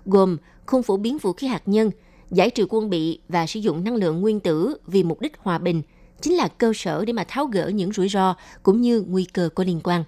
gồm 0.05 0.37
không 0.67 0.83
phổ 0.83 0.97
biến 0.97 1.19
vũ 1.19 1.33
khí 1.33 1.47
hạt 1.47 1.63
nhân, 1.67 1.91
giải 2.31 2.51
trừ 2.51 2.67
quân 2.69 2.91
bị 2.91 3.21
và 3.29 3.47
sử 3.47 3.61
dụng 3.61 3.85
năng 3.85 3.97
lượng 3.97 4.21
nguyên 4.21 4.41
tử 4.41 4.77
vì 4.87 5.03
mục 5.03 5.21
đích 5.21 5.37
hòa 5.39 5.59
bình 5.59 5.83
chính 6.21 6.35
là 6.35 6.49
cơ 6.49 6.73
sở 6.77 7.05
để 7.05 7.13
mà 7.13 7.25
tháo 7.29 7.47
gỡ 7.47 7.69
những 7.69 7.93
rủi 7.93 8.09
ro 8.09 8.35
cũng 8.63 8.81
như 8.81 9.05
nguy 9.09 9.25
cơ 9.25 9.49
có 9.55 9.65
liên 9.65 9.81
quan. 9.85 10.05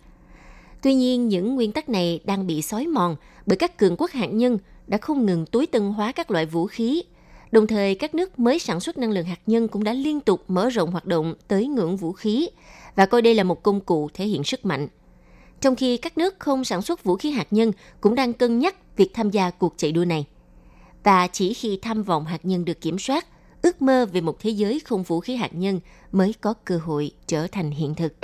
Tuy 0.83 0.95
nhiên, 0.95 1.29
những 1.29 1.55
nguyên 1.55 1.73
tắc 1.73 1.89
này 1.89 2.21
đang 2.25 2.47
bị 2.47 2.63
xói 2.63 2.87
mòn 2.87 3.17
bởi 3.47 3.57
các 3.57 3.79
cường 3.79 3.97
quốc 3.97 4.11
hạt 4.11 4.27
nhân 4.27 4.59
đã 4.87 4.99
không 4.99 5.27
ngừng 5.27 5.47
tối 5.47 5.67
tân 5.67 5.83
hóa 5.83 6.13
các 6.13 6.31
loại 6.31 6.47
vũ 6.47 6.67
khí 6.67 7.03
Đồng 7.53 7.67
thời, 7.67 7.95
các 7.95 8.15
nước 8.15 8.39
mới 8.39 8.59
sản 8.59 8.81
xuất 8.81 8.99
năng 8.99 9.11
lượng 9.11 9.27
hạt 9.27 9.41
nhân 9.47 9.69
cũng 9.69 9.85
đã 9.85 9.93
liên 9.93 10.21
tục 10.21 10.45
mở 10.49 10.69
rộng 10.69 10.91
hoạt 10.91 11.07
động 11.07 11.35
tới 11.49 11.67
ngưỡng 11.67 11.97
vũ 11.97 12.13
khí 12.13 12.49
và 12.95 13.07
coi 13.07 13.23
đây 13.23 13.35
là 13.35 13.45
một 13.45 13.63
công 13.63 13.81
cụ 13.81 14.09
thể 14.15 14.27
hiện 14.27 14.45
sức 14.45 14.65
mạnh. 14.67 14.89
Trong 15.61 15.77
khi 15.77 15.97
các 15.97 16.19
nước 16.19 16.35
không 16.39 16.65
sản 16.65 16.83
xuất 16.83 17.05
vũ 17.05 17.17
khí 17.17 17.31
hạt 17.31 17.47
nhân 17.51 17.73
cũng 18.01 18.15
đang 18.15 18.33
cân 18.33 18.59
nhắc 18.59 18.97
việc 18.97 19.15
tham 19.15 19.31
gia 19.31 19.51
cuộc 19.51 19.75
chạy 19.77 19.93
đua 19.93 20.05
này. 20.05 20.27
Và 21.05 21.27
chỉ 21.27 21.55
khi 21.55 21.79
tham 21.83 22.03
vọng 22.03 22.25
hạt 22.25 22.41
nhân 22.43 22.65
được 22.65 22.81
kiểm 22.81 22.99
soát, 22.99 23.27
ước 23.63 23.83
mơ 23.83 24.07
về 24.13 24.21
một 24.21 24.41
thế 24.41 24.51
giới 24.51 24.81
không 24.81 25.03
vũ 25.03 25.21
khí 25.21 25.37
hạt 25.37 25.55
nhân 25.55 25.81
mới 26.13 26.35
có 26.41 26.55
cơ 26.65 26.79
hội 26.79 27.11
trở 27.27 27.47
thành 27.47 27.71
hiện 27.71 27.95
thực. 27.95 28.15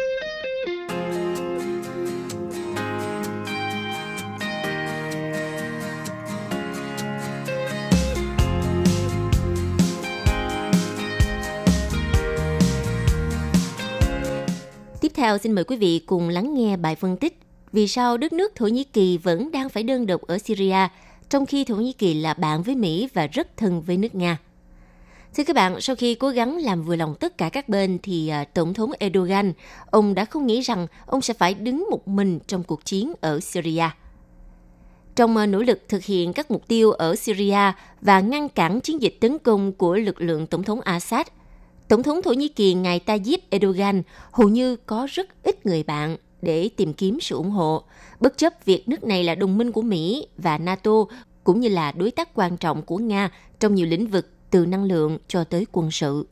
Tiếp 15.01 15.13
theo 15.15 15.39
xin 15.39 15.53
mời 15.53 15.65
quý 15.65 15.77
vị 15.77 15.99
cùng 16.07 16.29
lắng 16.29 16.55
nghe 16.55 16.77
bài 16.77 16.97
phân 16.97 17.17
tích 17.17 17.39
vì 17.73 17.89
sao 17.89 18.17
đất 18.17 18.33
nước 18.33 18.55
Thổ 18.55 18.67
Nhĩ 18.67 18.85
Kỳ 18.85 19.19
vẫn 19.19 19.51
đang 19.51 19.69
phải 19.69 19.83
đơn 19.83 20.07
độc 20.07 20.21
ở 20.23 20.39
Syria, 20.39 20.89
trong 21.29 21.47
khi 21.47 21.65
Thổ 21.65 21.77
Nhĩ 21.77 21.93
Kỳ 21.93 22.15
là 22.15 22.35
bạn 22.35 22.63
với 22.63 22.75
Mỹ 22.75 23.09
và 23.15 23.27
rất 23.27 23.57
thân 23.57 23.83
với 23.83 23.97
nước 23.97 24.15
Nga. 24.15 24.39
Thưa 25.35 25.45
các 25.45 25.57
bạn, 25.57 25.81
sau 25.81 25.97
khi 25.97 26.15
cố 26.15 26.29
gắng 26.29 26.57
làm 26.57 26.83
vừa 26.83 26.97
lòng 26.97 27.15
tất 27.21 27.39
cả 27.39 27.49
các 27.49 27.69
bên 27.69 27.99
thì 28.03 28.29
à, 28.29 28.45
Tổng 28.45 28.75
thống 28.75 28.91
Erdogan, 28.99 29.53
ông 29.91 30.15
đã 30.15 30.25
không 30.25 30.47
nghĩ 30.47 30.61
rằng 30.61 30.87
ông 31.07 31.23
sẽ 31.23 31.35
phải 31.35 31.55
đứng 31.55 31.87
một 31.91 32.09
mình 32.09 32.39
trong 32.47 32.63
cuộc 32.63 32.85
chiến 32.85 33.13
ở 33.21 33.41
Syria. 33.41 33.89
Trong 35.17 35.37
à, 35.37 35.47
nỗ 35.47 35.59
lực 35.59 35.83
thực 35.89 36.05
hiện 36.05 36.33
các 36.33 36.51
mục 36.51 36.69
tiêu 36.69 36.91
ở 36.91 37.17
Syria 37.17 37.73
và 38.01 38.21
ngăn 38.21 38.49
cản 38.49 38.81
chiến 38.81 39.03
dịch 39.03 39.17
tấn 39.21 39.39
công 39.39 39.73
của 39.73 39.95
lực 39.95 40.21
lượng 40.21 40.47
Tổng 40.47 40.63
thống 40.63 40.81
Assad– 40.81 41.27
Tổng 41.89 42.03
thống 42.03 42.23
Thổ 42.23 42.33
Nhĩ 42.33 42.49
Kỳ 42.49 42.75
ngài 42.75 43.01
Tayyip 43.01 43.41
Erdogan 43.51 44.03
hầu 44.33 44.49
như 44.49 44.77
có 44.77 45.07
rất 45.11 45.43
ít 45.43 45.67
người 45.67 45.83
bạn 45.83 46.17
để 46.43 46.69
tìm 46.77 46.93
kiếm 46.93 47.19
sự 47.21 47.37
ủng 47.37 47.51
hộ, 47.51 47.83
bất 48.21 48.39
chấp 48.39 48.53
việc 48.65 48.89
nước 48.89 49.05
này 49.05 49.25
là 49.25 49.35
đồng 49.35 49.59
minh 49.59 49.73
của 49.73 49.83
Mỹ 49.83 50.27
và 50.39 50.59
NATO 50.59 51.05
cũng 51.45 51.61
như 51.61 51.69
là 51.69 51.93
đối 51.93 52.11
tác 52.11 52.35
quan 52.35 52.57
trọng 52.57 52.83
của 52.83 52.99
Nga 52.99 53.31
trong 53.61 53.75
nhiều 53.75 53.87
lĩnh 53.87 54.07
vực 54.07 54.31
từ 54.51 54.67
năng 54.67 54.85
lượng 54.85 55.19
cho 55.29 55.45
tới 55.45 55.67
quân 55.73 55.91
sự. 55.91 56.27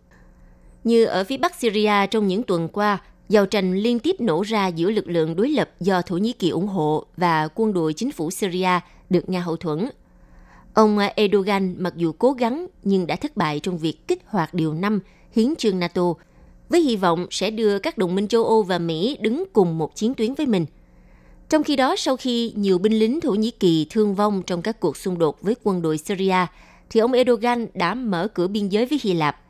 Như 0.84 1.04
ở 1.04 1.25
phía 1.25 1.37
Bắc 1.37 1.54
Syria 1.54 2.06
trong 2.11 2.26
những 2.26 2.42
tuần 2.42 2.68
qua, 2.68 2.99
giao 3.28 3.46
tranh 3.46 3.75
liên 3.75 3.99
tiếp 3.99 4.16
nổ 4.18 4.42
ra 4.42 4.66
giữa 4.66 4.90
lực 4.90 5.08
lượng 5.08 5.37
đối 5.37 5.49
lập 5.49 5.70
do 5.80 6.02
Thổ 6.02 6.16
Nhĩ 6.16 6.32
Kỳ 6.32 6.49
ủng 6.49 6.66
hộ 6.66 7.04
và 7.16 7.49
quân 7.54 7.73
đội 7.73 7.92
chính 7.92 8.12
phủ 8.12 8.30
Syria 8.30 8.80
được 9.11 9.28
Nga 9.28 9.40
hậu 9.40 9.56
thuẫn. 9.56 9.88
Ông 10.75 10.99
Erdogan 10.99 11.75
mặc 11.78 11.92
dù 11.96 12.12
cố 12.18 12.32
gắng 12.32 12.66
nhưng 12.82 13.06
đã 13.06 13.16
thất 13.16 13.37
bại 13.37 13.61
trong 13.61 13.78
việc 13.78 14.08
kích 14.08 14.23
hoạt 14.26 14.54
điều 14.54 14.75
5 14.75 15.00
hiến 15.32 15.56
trương 15.58 15.78
NATO, 15.78 16.14
với 16.75 16.83
hy 16.83 16.97
vọng 16.97 17.26
sẽ 17.31 17.50
đưa 17.50 17.78
các 17.78 17.99
đồng 17.99 18.14
minh 18.14 18.28
châu 18.28 18.45
Âu 18.45 18.62
và 18.62 18.78
Mỹ 18.78 19.16
đứng 19.21 19.45
cùng 19.52 19.78
một 19.78 19.97
chiến 19.97 20.14
tuyến 20.14 20.35
với 20.35 20.47
mình. 20.47 20.66
Trong 21.49 21.64
khi 21.64 21.76
đó, 21.76 21.97
sau 21.97 22.16
khi 22.16 22.52
nhiều 22.57 22.78
binh 22.78 22.99
lính 22.99 23.21
Thổ 23.21 23.31
Nhĩ 23.31 23.50
Kỳ 23.50 23.87
thương 23.90 24.14
vong 24.14 24.43
trong 24.43 24.62
các 24.62 24.81
cuộc 24.81 24.97
xung 24.97 25.19
đột 25.19 25.43
với 25.43 25.54
quân 25.62 25.83
đội 25.83 25.99
Syria, 25.99 26.47
thì 26.90 27.00
ông 27.00 27.12
Erdogan 27.12 27.66
đã 27.75 27.95
mở 27.95 28.28
cửa 28.35 28.49
biên 28.49 28.69
giới 28.69 28.87
với 28.87 29.00
Hy 29.02 29.12
Lạp. 29.12 29.40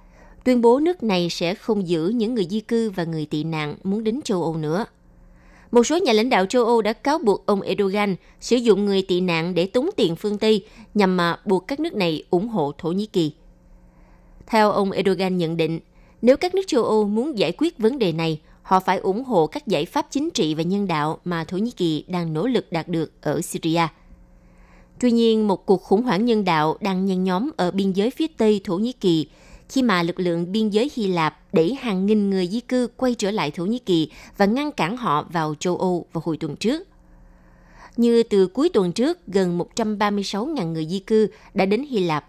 tuyên 0.44 0.60
bố 0.60 0.80
nước 0.80 1.02
này 1.02 1.30
sẽ 1.30 1.54
không 1.54 1.88
giữ 1.88 2.08
những 2.08 2.34
người 2.34 2.46
di 2.50 2.60
cư 2.60 2.90
và 2.90 3.04
người 3.04 3.26
tị 3.26 3.44
nạn 3.44 3.76
muốn 3.84 4.04
đến 4.04 4.20
châu 4.24 4.42
Âu 4.42 4.56
nữa. 4.56 4.86
Một 5.70 5.86
số 5.86 5.98
nhà 5.98 6.12
lãnh 6.12 6.30
đạo 6.30 6.46
châu 6.46 6.64
Âu 6.64 6.82
đã 6.82 6.92
cáo 6.92 7.18
buộc 7.18 7.46
ông 7.46 7.60
Erdogan 7.60 8.16
sử 8.40 8.56
dụng 8.56 8.84
người 8.84 9.02
tị 9.02 9.20
nạn 9.20 9.54
để 9.54 9.66
tống 9.66 9.90
tiền 9.96 10.16
phương 10.16 10.38
Tây 10.38 10.66
nhằm 10.94 11.16
mà 11.16 11.36
buộc 11.44 11.68
các 11.68 11.80
nước 11.80 11.94
này 11.94 12.22
ủng 12.30 12.48
hộ 12.48 12.72
Thổ 12.78 12.88
Nhĩ 12.88 13.06
Kỳ. 13.06 13.32
Theo 14.46 14.70
ông 14.70 14.90
Erdogan 14.90 15.38
nhận 15.38 15.56
định, 15.56 15.80
nếu 16.24 16.36
các 16.36 16.54
nước 16.54 16.62
châu 16.66 16.84
Âu 16.84 17.08
muốn 17.08 17.38
giải 17.38 17.52
quyết 17.58 17.78
vấn 17.78 17.98
đề 17.98 18.12
này, 18.12 18.40
họ 18.62 18.80
phải 18.80 18.98
ủng 18.98 19.24
hộ 19.24 19.46
các 19.46 19.66
giải 19.66 19.84
pháp 19.84 20.06
chính 20.10 20.30
trị 20.30 20.54
và 20.54 20.62
nhân 20.62 20.86
đạo 20.86 21.18
mà 21.24 21.44
Thổ 21.44 21.56
Nhĩ 21.56 21.70
Kỳ 21.70 22.04
đang 22.08 22.32
nỗ 22.32 22.46
lực 22.46 22.72
đạt 22.72 22.88
được 22.88 23.12
ở 23.20 23.40
Syria. 23.40 23.86
Tuy 25.00 25.10
nhiên, 25.10 25.48
một 25.48 25.66
cuộc 25.66 25.82
khủng 25.82 26.02
hoảng 26.02 26.24
nhân 26.24 26.44
đạo 26.44 26.76
đang 26.80 27.04
nhen 27.04 27.24
nhóm 27.24 27.50
ở 27.56 27.70
biên 27.70 27.92
giới 27.92 28.10
phía 28.10 28.26
Tây 28.26 28.60
Thổ 28.64 28.76
Nhĩ 28.76 28.92
Kỳ 28.92 29.28
khi 29.68 29.82
mà 29.82 30.02
lực 30.02 30.20
lượng 30.20 30.52
biên 30.52 30.68
giới 30.68 30.90
Hy 30.94 31.06
Lạp 31.06 31.54
đẩy 31.54 31.74
hàng 31.74 32.06
nghìn 32.06 32.30
người 32.30 32.46
di 32.46 32.60
cư 32.60 32.88
quay 32.96 33.14
trở 33.14 33.30
lại 33.30 33.50
Thổ 33.50 33.64
Nhĩ 33.64 33.78
Kỳ 33.78 34.10
và 34.36 34.46
ngăn 34.46 34.72
cản 34.72 34.96
họ 34.96 35.26
vào 35.32 35.54
châu 35.54 35.76
Âu 35.76 36.06
vào 36.12 36.22
hồi 36.24 36.36
tuần 36.36 36.56
trước. 36.56 36.88
Như 37.96 38.22
từ 38.22 38.46
cuối 38.46 38.68
tuần 38.68 38.92
trước, 38.92 39.26
gần 39.26 39.58
136.000 39.58 40.72
người 40.72 40.86
di 40.86 40.98
cư 40.98 41.28
đã 41.54 41.66
đến 41.66 41.84
Hy 41.88 41.98
Lạp. 41.98 42.28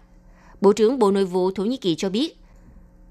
Bộ 0.60 0.72
trưởng 0.72 0.98
Bộ 0.98 1.10
Nội 1.10 1.24
vụ 1.24 1.50
Thổ 1.50 1.64
Nhĩ 1.64 1.76
Kỳ 1.76 1.94
cho 1.94 2.10
biết, 2.10 2.38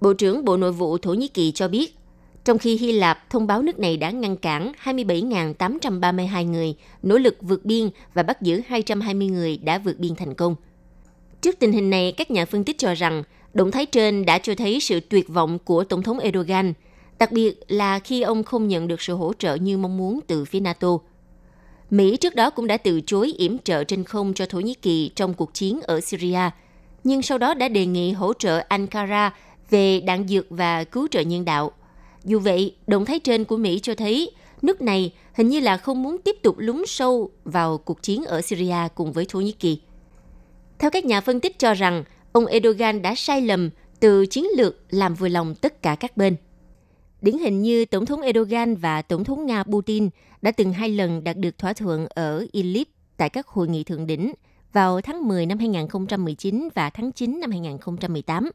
Bộ 0.02 0.14
trưởng 0.14 0.46
Bộ 0.46 0.58
Nội 0.58 0.72
vụ 0.72 0.98
Thổ 0.98 1.14
Nhĩ 1.14 1.28
Kỳ 1.28 1.52
cho 1.52 1.68
biết, 1.68 1.98
trong 2.44 2.58
khi 2.58 2.78
Hy 2.78 2.92
Lạp 2.92 3.30
thông 3.30 3.48
báo 3.48 3.62
nước 3.62 3.80
này 3.80 3.98
đã 3.98 4.12
ngăn 4.12 4.38
cản 4.38 4.72
27.832 4.84 6.52
người 6.52 6.76
nỗ 7.04 7.18
lực 7.18 7.38
vượt 7.42 7.66
biên 7.66 7.90
và 8.14 8.24
bắt 8.24 8.42
giữ 8.42 8.62
220 8.68 9.28
người 9.28 9.58
đã 9.58 9.78
vượt 9.78 10.00
biên 10.00 10.16
thành 10.16 10.34
công. 10.34 10.56
Trước 11.42 11.60
tình 11.60 11.72
hình 11.72 11.90
này, 11.90 12.12
các 12.12 12.32
nhà 12.32 12.46
phân 12.46 12.64
tích 12.64 12.78
cho 12.78 12.94
rằng 12.94 13.24
động 13.54 13.72
thái 13.72 13.86
trên 13.86 14.26
đã 14.26 14.40
cho 14.40 14.56
thấy 14.56 14.80
sự 14.80 15.00
tuyệt 15.00 15.30
vọng 15.30 15.60
của 15.60 15.84
Tổng 15.84 16.04
thống 16.04 16.20
Erdogan, 16.20 16.74
đặc 17.20 17.32
biệt 17.32 17.60
là 17.68 18.00
khi 18.00 18.22
ông 18.22 18.44
không 18.44 18.68
nhận 18.68 18.88
được 18.88 19.02
sự 19.02 19.14
hỗ 19.14 19.34
trợ 19.34 19.56
như 19.56 19.78
mong 19.78 19.98
muốn 19.98 20.20
từ 20.28 20.46
phía 20.46 20.60
NATO. 20.60 20.98
Mỹ 21.90 22.18
trước 22.18 22.36
đó 22.36 22.50
cũng 22.50 22.68
đã 22.68 22.78
từ 22.78 23.02
chối 23.02 23.34
yểm 23.38 23.58
trợ 23.58 23.84
trên 23.84 24.04
không 24.04 24.34
cho 24.34 24.46
Thổ 24.46 24.60
Nhĩ 24.60 24.74
Kỳ 24.74 25.12
trong 25.16 25.34
cuộc 25.34 25.54
chiến 25.54 25.82
ở 25.82 26.02
Syria, 26.02 26.50
nhưng 27.04 27.22
sau 27.22 27.38
đó 27.38 27.54
đã 27.54 27.68
đề 27.68 27.86
nghị 27.86 28.12
hỗ 28.12 28.34
trợ 28.34 28.64
Ankara 28.70 29.34
về 29.70 30.00
đạn 30.00 30.28
dược 30.28 30.46
và 30.50 30.84
cứu 30.84 31.08
trợ 31.12 31.22
nhân 31.22 31.46
đạo. 31.46 31.72
Dù 32.24 32.40
vậy, 32.40 32.76
động 32.88 33.06
thái 33.06 33.20
trên 33.20 33.46
của 33.46 33.58
Mỹ 33.58 33.80
cho 33.80 33.96
thấy 33.96 34.32
nước 34.62 34.82
này 34.82 35.14
hình 35.34 35.50
như 35.50 35.60
là 35.60 35.78
không 35.78 36.04
muốn 36.04 36.18
tiếp 36.18 36.36
tục 36.44 36.56
lún 36.58 36.84
sâu 36.88 37.32
vào 37.44 37.78
cuộc 37.78 38.02
chiến 38.02 38.26
ở 38.26 38.42
Syria 38.42 38.88
cùng 38.96 39.12
với 39.12 39.26
Thổ 39.30 39.40
Nhĩ 39.40 39.52
Kỳ. 39.52 39.82
Theo 40.80 40.92
các 40.92 41.06
nhà 41.06 41.22
phân 41.22 41.40
tích 41.40 41.60
cho 41.60 41.74
rằng, 41.74 42.04
ông 42.32 42.46
Erdogan 42.46 43.02
đã 43.02 43.16
sai 43.16 43.42
lầm 43.42 43.70
từ 44.00 44.26
chiến 44.26 44.46
lược 44.58 44.76
làm 44.90 45.16
vừa 45.16 45.28
lòng 45.28 45.56
tất 45.56 45.82
cả 45.82 45.96
các 45.96 46.18
bên. 46.18 46.36
Điển 47.22 47.38
hình 47.38 47.62
như 47.62 47.86
Tổng 47.86 48.06
thống 48.06 48.22
Erdogan 48.22 48.76
và 48.76 49.02
Tổng 49.02 49.24
thống 49.24 49.46
Nga 49.46 49.64
Putin 49.64 50.10
đã 50.42 50.52
từng 50.52 50.74
hai 50.74 50.90
lần 50.90 51.24
đạt 51.24 51.38
được 51.38 51.58
thỏa 51.58 51.74
thuận 51.74 52.08
ở 52.08 52.46
Idlib 52.52 52.88
tại 53.18 53.30
các 53.30 53.48
hội 53.48 53.68
nghị 53.68 53.84
thượng 53.84 54.08
đỉnh 54.08 54.34
vào 54.74 55.02
tháng 55.02 55.28
10 55.28 55.46
năm 55.46 55.58
2019 55.58 56.70
và 56.76 56.90
tháng 56.90 57.12
9 57.12 57.40
năm 57.40 57.52
2018. 57.52 58.50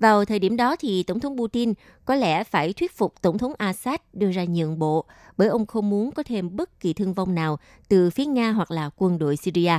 Vào 0.00 0.24
thời 0.24 0.38
điểm 0.38 0.56
đó 0.56 0.76
thì 0.76 1.02
Tổng 1.02 1.20
thống 1.20 1.38
Putin 1.38 1.74
có 2.04 2.14
lẽ 2.14 2.44
phải 2.44 2.72
thuyết 2.72 2.96
phục 2.96 3.22
Tổng 3.22 3.38
thống 3.38 3.52
Assad 3.58 4.00
đưa 4.12 4.30
ra 4.30 4.44
nhượng 4.44 4.78
bộ 4.78 5.04
bởi 5.36 5.48
ông 5.48 5.66
không 5.66 5.90
muốn 5.90 6.12
có 6.12 6.22
thêm 6.22 6.56
bất 6.56 6.80
kỳ 6.80 6.92
thương 6.92 7.14
vong 7.14 7.34
nào 7.34 7.58
từ 7.88 8.10
phía 8.10 8.24
Nga 8.24 8.50
hoặc 8.52 8.70
là 8.70 8.90
quân 8.96 9.18
đội 9.18 9.36
Syria. 9.36 9.72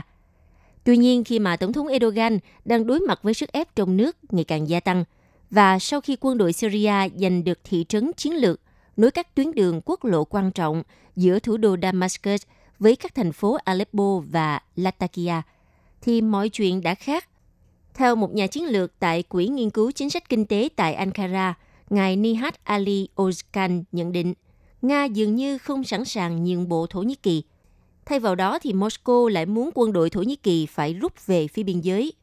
Tuy 0.83 0.97
nhiên, 0.97 1.23
khi 1.23 1.39
mà 1.39 1.57
Tổng 1.57 1.73
thống 1.73 1.87
Erdogan 1.87 2.39
đang 2.65 2.87
đối 2.87 2.99
mặt 2.99 3.19
với 3.23 3.33
sức 3.33 3.51
ép 3.51 3.75
trong 3.75 3.97
nước 3.97 4.17
ngày 4.29 4.43
càng 4.43 4.69
gia 4.69 4.79
tăng, 4.79 5.03
và 5.49 5.79
sau 5.79 6.01
khi 6.01 6.17
quân 6.19 6.37
đội 6.37 6.53
Syria 6.53 6.93
giành 7.15 7.43
được 7.43 7.59
thị 7.63 7.85
trấn 7.89 8.11
chiến 8.17 8.33
lược 8.33 8.59
nối 8.97 9.11
các 9.11 9.35
tuyến 9.35 9.51
đường 9.51 9.81
quốc 9.85 10.05
lộ 10.05 10.23
quan 10.23 10.51
trọng 10.51 10.83
giữa 11.15 11.39
thủ 11.39 11.57
đô 11.57 11.75
Damascus 11.81 12.41
với 12.79 12.95
các 12.95 13.15
thành 13.15 13.31
phố 13.31 13.57
Aleppo 13.63 14.21
và 14.31 14.59
Latakia, 14.75 15.41
thì 16.01 16.21
mọi 16.21 16.49
chuyện 16.49 16.81
đã 16.81 16.95
khác 16.95 17.27
theo 17.93 18.15
một 18.15 18.33
nhà 18.33 18.48
chiến 18.48 18.65
lược 18.65 19.00
tại 19.00 19.24
Quỹ 19.24 19.48
nghiên 19.48 19.69
cứu 19.69 19.91
chính 19.91 20.10
sách 20.10 20.29
kinh 20.29 20.45
tế 20.45 20.69
tại 20.75 20.93
Ankara, 20.93 21.53
ngài 21.89 22.15
Nihat 22.15 22.63
Ali 22.63 23.07
Ozkan 23.15 23.83
nhận 23.91 24.12
định, 24.12 24.33
Nga 24.81 25.05
dường 25.05 25.36
như 25.36 25.57
không 25.57 25.83
sẵn 25.83 26.05
sàng 26.05 26.43
nhượng 26.43 26.69
bộ 26.69 26.88
Thổ 26.88 27.01
Nhĩ 27.01 27.15
Kỳ. 27.15 27.43
Thay 28.05 28.19
vào 28.19 28.36
đó 28.36 28.60
thì 28.60 28.74
Moscow 28.74 29.27
lại 29.27 29.45
muốn 29.45 29.69
quân 29.74 29.93
đội 29.93 30.10
Thổ 30.10 30.21
Nhĩ 30.21 30.36
Kỳ 30.36 30.65
phải 30.65 30.93
rút 30.93 31.25
về 31.25 31.48
phía 31.48 31.63
biên 31.63 31.81
giới. 31.81 32.13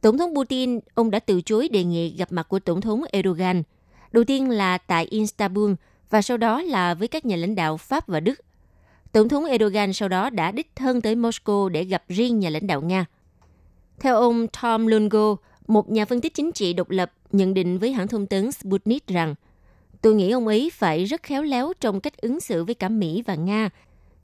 Tổng 0.00 0.18
thống 0.18 0.34
Putin, 0.34 0.80
ông 0.94 1.10
đã 1.10 1.18
từ 1.18 1.42
chối 1.42 1.68
đề 1.68 1.84
nghị 1.84 2.16
gặp 2.16 2.32
mặt 2.32 2.48
của 2.48 2.58
Tổng 2.58 2.80
thống 2.80 3.02
Erdogan. 3.12 3.62
Đầu 4.12 4.24
tiên 4.24 4.50
là 4.50 4.78
tại 4.78 5.04
Istanbul 5.04 5.72
và 6.10 6.22
sau 6.22 6.36
đó 6.36 6.62
là 6.62 6.94
với 6.94 7.08
các 7.08 7.24
nhà 7.24 7.36
lãnh 7.36 7.54
đạo 7.54 7.76
Pháp 7.76 8.06
và 8.06 8.20
Đức. 8.20 8.40
Tổng 9.12 9.28
thống 9.28 9.44
Erdogan 9.44 9.92
sau 9.92 10.08
đó 10.08 10.30
đã 10.30 10.52
đích 10.52 10.76
thân 10.76 11.00
tới 11.00 11.14
Moscow 11.14 11.68
để 11.68 11.84
gặp 11.84 12.04
riêng 12.08 12.40
nhà 12.40 12.50
lãnh 12.50 12.66
đạo 12.66 12.80
Nga– 12.80 13.06
theo 14.00 14.16
ông 14.16 14.46
Tom 14.62 14.86
Lungo, 14.86 15.36
một 15.68 15.90
nhà 15.90 16.04
phân 16.04 16.20
tích 16.20 16.34
chính 16.34 16.52
trị 16.52 16.72
độc 16.72 16.90
lập, 16.90 17.12
nhận 17.32 17.54
định 17.54 17.78
với 17.78 17.92
hãng 17.92 18.08
thông 18.08 18.26
tấn 18.26 18.52
Sputnik 18.52 19.06
rằng 19.06 19.34
Tôi 20.02 20.14
nghĩ 20.14 20.30
ông 20.30 20.46
ấy 20.46 20.70
phải 20.74 21.04
rất 21.04 21.22
khéo 21.22 21.42
léo 21.42 21.72
trong 21.80 22.00
cách 22.00 22.16
ứng 22.16 22.40
xử 22.40 22.64
với 22.64 22.74
cả 22.74 22.88
Mỹ 22.88 23.22
và 23.26 23.34
Nga, 23.34 23.70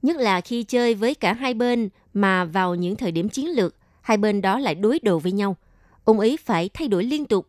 nhất 0.03 0.17
là 0.17 0.41
khi 0.41 0.63
chơi 0.63 0.95
với 0.95 1.15
cả 1.15 1.33
hai 1.33 1.55
bên 1.55 1.89
mà 2.15 2.45
vào 2.45 2.75
những 2.75 2.97
thời 2.97 3.13
điểm 3.13 3.29
chiến 3.29 3.49
lược, 3.49 3.75
hai 4.01 4.17
bên 4.17 4.41
đó 4.41 4.59
lại 4.59 4.75
đối 4.75 4.99
đầu 5.03 5.19
với 5.19 5.33
nhau. 5.33 5.57
Ông 6.05 6.21
ấy 6.21 6.39
phải 6.45 6.69
thay 6.75 6.89
đổi 6.89 7.05
liên 7.05 7.25
tục. 7.25 7.47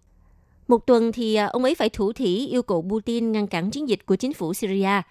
Một 0.68 0.88
tuần 0.88 1.12
thì 1.12 1.36
à, 1.36 1.46
ông 1.46 1.64
ấy 1.64 1.76
phải 1.76 1.90
thủ 1.90 2.14
thỉ 2.14 2.48
yêu 2.48 2.62
cầu 2.62 2.86
Putin 2.90 3.32
ngăn 3.32 3.48
cản 3.48 3.72
chiến 3.72 3.90
dịch 3.90 4.06
của 4.06 4.16
chính 4.16 4.34
phủ 4.34 4.54
Syria. 4.54 5.02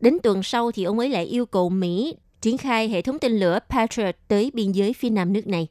Đến 0.00 0.18
tuần 0.22 0.42
sau 0.42 0.72
thì 0.72 0.84
ông 0.84 0.98
ấy 0.98 1.08
lại 1.08 1.24
yêu 1.24 1.46
cầu 1.46 1.68
Mỹ 1.68 2.14
triển 2.40 2.58
khai 2.58 2.88
hệ 2.88 3.02
thống 3.02 3.18
tên 3.18 3.32
lửa 3.32 3.58
Patriot 3.68 4.16
tới 4.28 4.50
biên 4.54 4.72
giới 4.72 4.92
phía 4.92 5.10
nam 5.10 5.32
nước 5.32 5.46
này. 5.46 5.68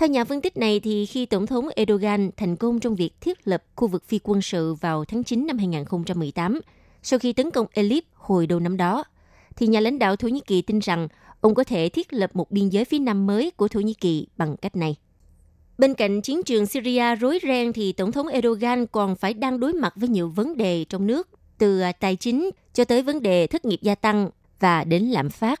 Theo 0.00 0.08
nhà 0.08 0.24
phân 0.24 0.40
tích 0.40 0.56
này, 0.56 0.80
thì 0.80 1.06
khi 1.06 1.26
Tổng 1.26 1.46
thống 1.46 1.68
Erdogan 1.76 2.30
thành 2.36 2.56
công 2.56 2.80
trong 2.80 2.96
việc 2.96 3.20
thiết 3.20 3.48
lập 3.48 3.64
khu 3.76 3.88
vực 3.88 4.04
phi 4.08 4.20
quân 4.22 4.42
sự 4.42 4.74
vào 4.74 5.04
tháng 5.04 5.24
9 5.24 5.46
năm 5.46 5.58
2018, 5.58 6.60
sau 7.02 7.18
khi 7.18 7.32
tấn 7.32 7.50
công 7.50 7.66
Elip 7.72 8.04
hồi 8.14 8.46
đầu 8.46 8.60
năm 8.60 8.76
đó, 8.76 9.04
thì 9.56 9.66
nhà 9.66 9.80
lãnh 9.80 9.98
đạo 9.98 10.16
Thổ 10.16 10.28
Nhĩ 10.28 10.40
Kỳ 10.46 10.62
tin 10.62 10.78
rằng 10.78 11.08
ông 11.40 11.54
có 11.54 11.64
thể 11.64 11.88
thiết 11.88 12.12
lập 12.12 12.30
một 12.34 12.50
biên 12.50 12.68
giới 12.68 12.84
phía 12.84 12.98
nam 12.98 13.26
mới 13.26 13.50
của 13.50 13.68
Thổ 13.68 13.80
Nhĩ 13.80 13.94
Kỳ 13.94 14.26
bằng 14.36 14.56
cách 14.56 14.76
này. 14.76 14.96
Bên 15.78 15.94
cạnh 15.94 16.22
chiến 16.22 16.42
trường 16.42 16.66
Syria 16.66 17.14
rối 17.14 17.38
ren 17.42 17.72
thì 17.72 17.92
Tổng 17.92 18.12
thống 18.12 18.28
Erdogan 18.28 18.86
còn 18.86 19.16
phải 19.16 19.34
đang 19.34 19.60
đối 19.60 19.72
mặt 19.72 19.92
với 19.96 20.08
nhiều 20.08 20.28
vấn 20.28 20.56
đề 20.56 20.84
trong 20.88 21.06
nước, 21.06 21.28
từ 21.58 21.82
tài 22.00 22.16
chính 22.16 22.50
cho 22.74 22.84
tới 22.84 23.02
vấn 23.02 23.22
đề 23.22 23.46
thất 23.46 23.64
nghiệp 23.64 23.78
gia 23.82 23.94
tăng 23.94 24.30
và 24.60 24.84
đến 24.84 25.04
lạm 25.04 25.30
phát. 25.30 25.60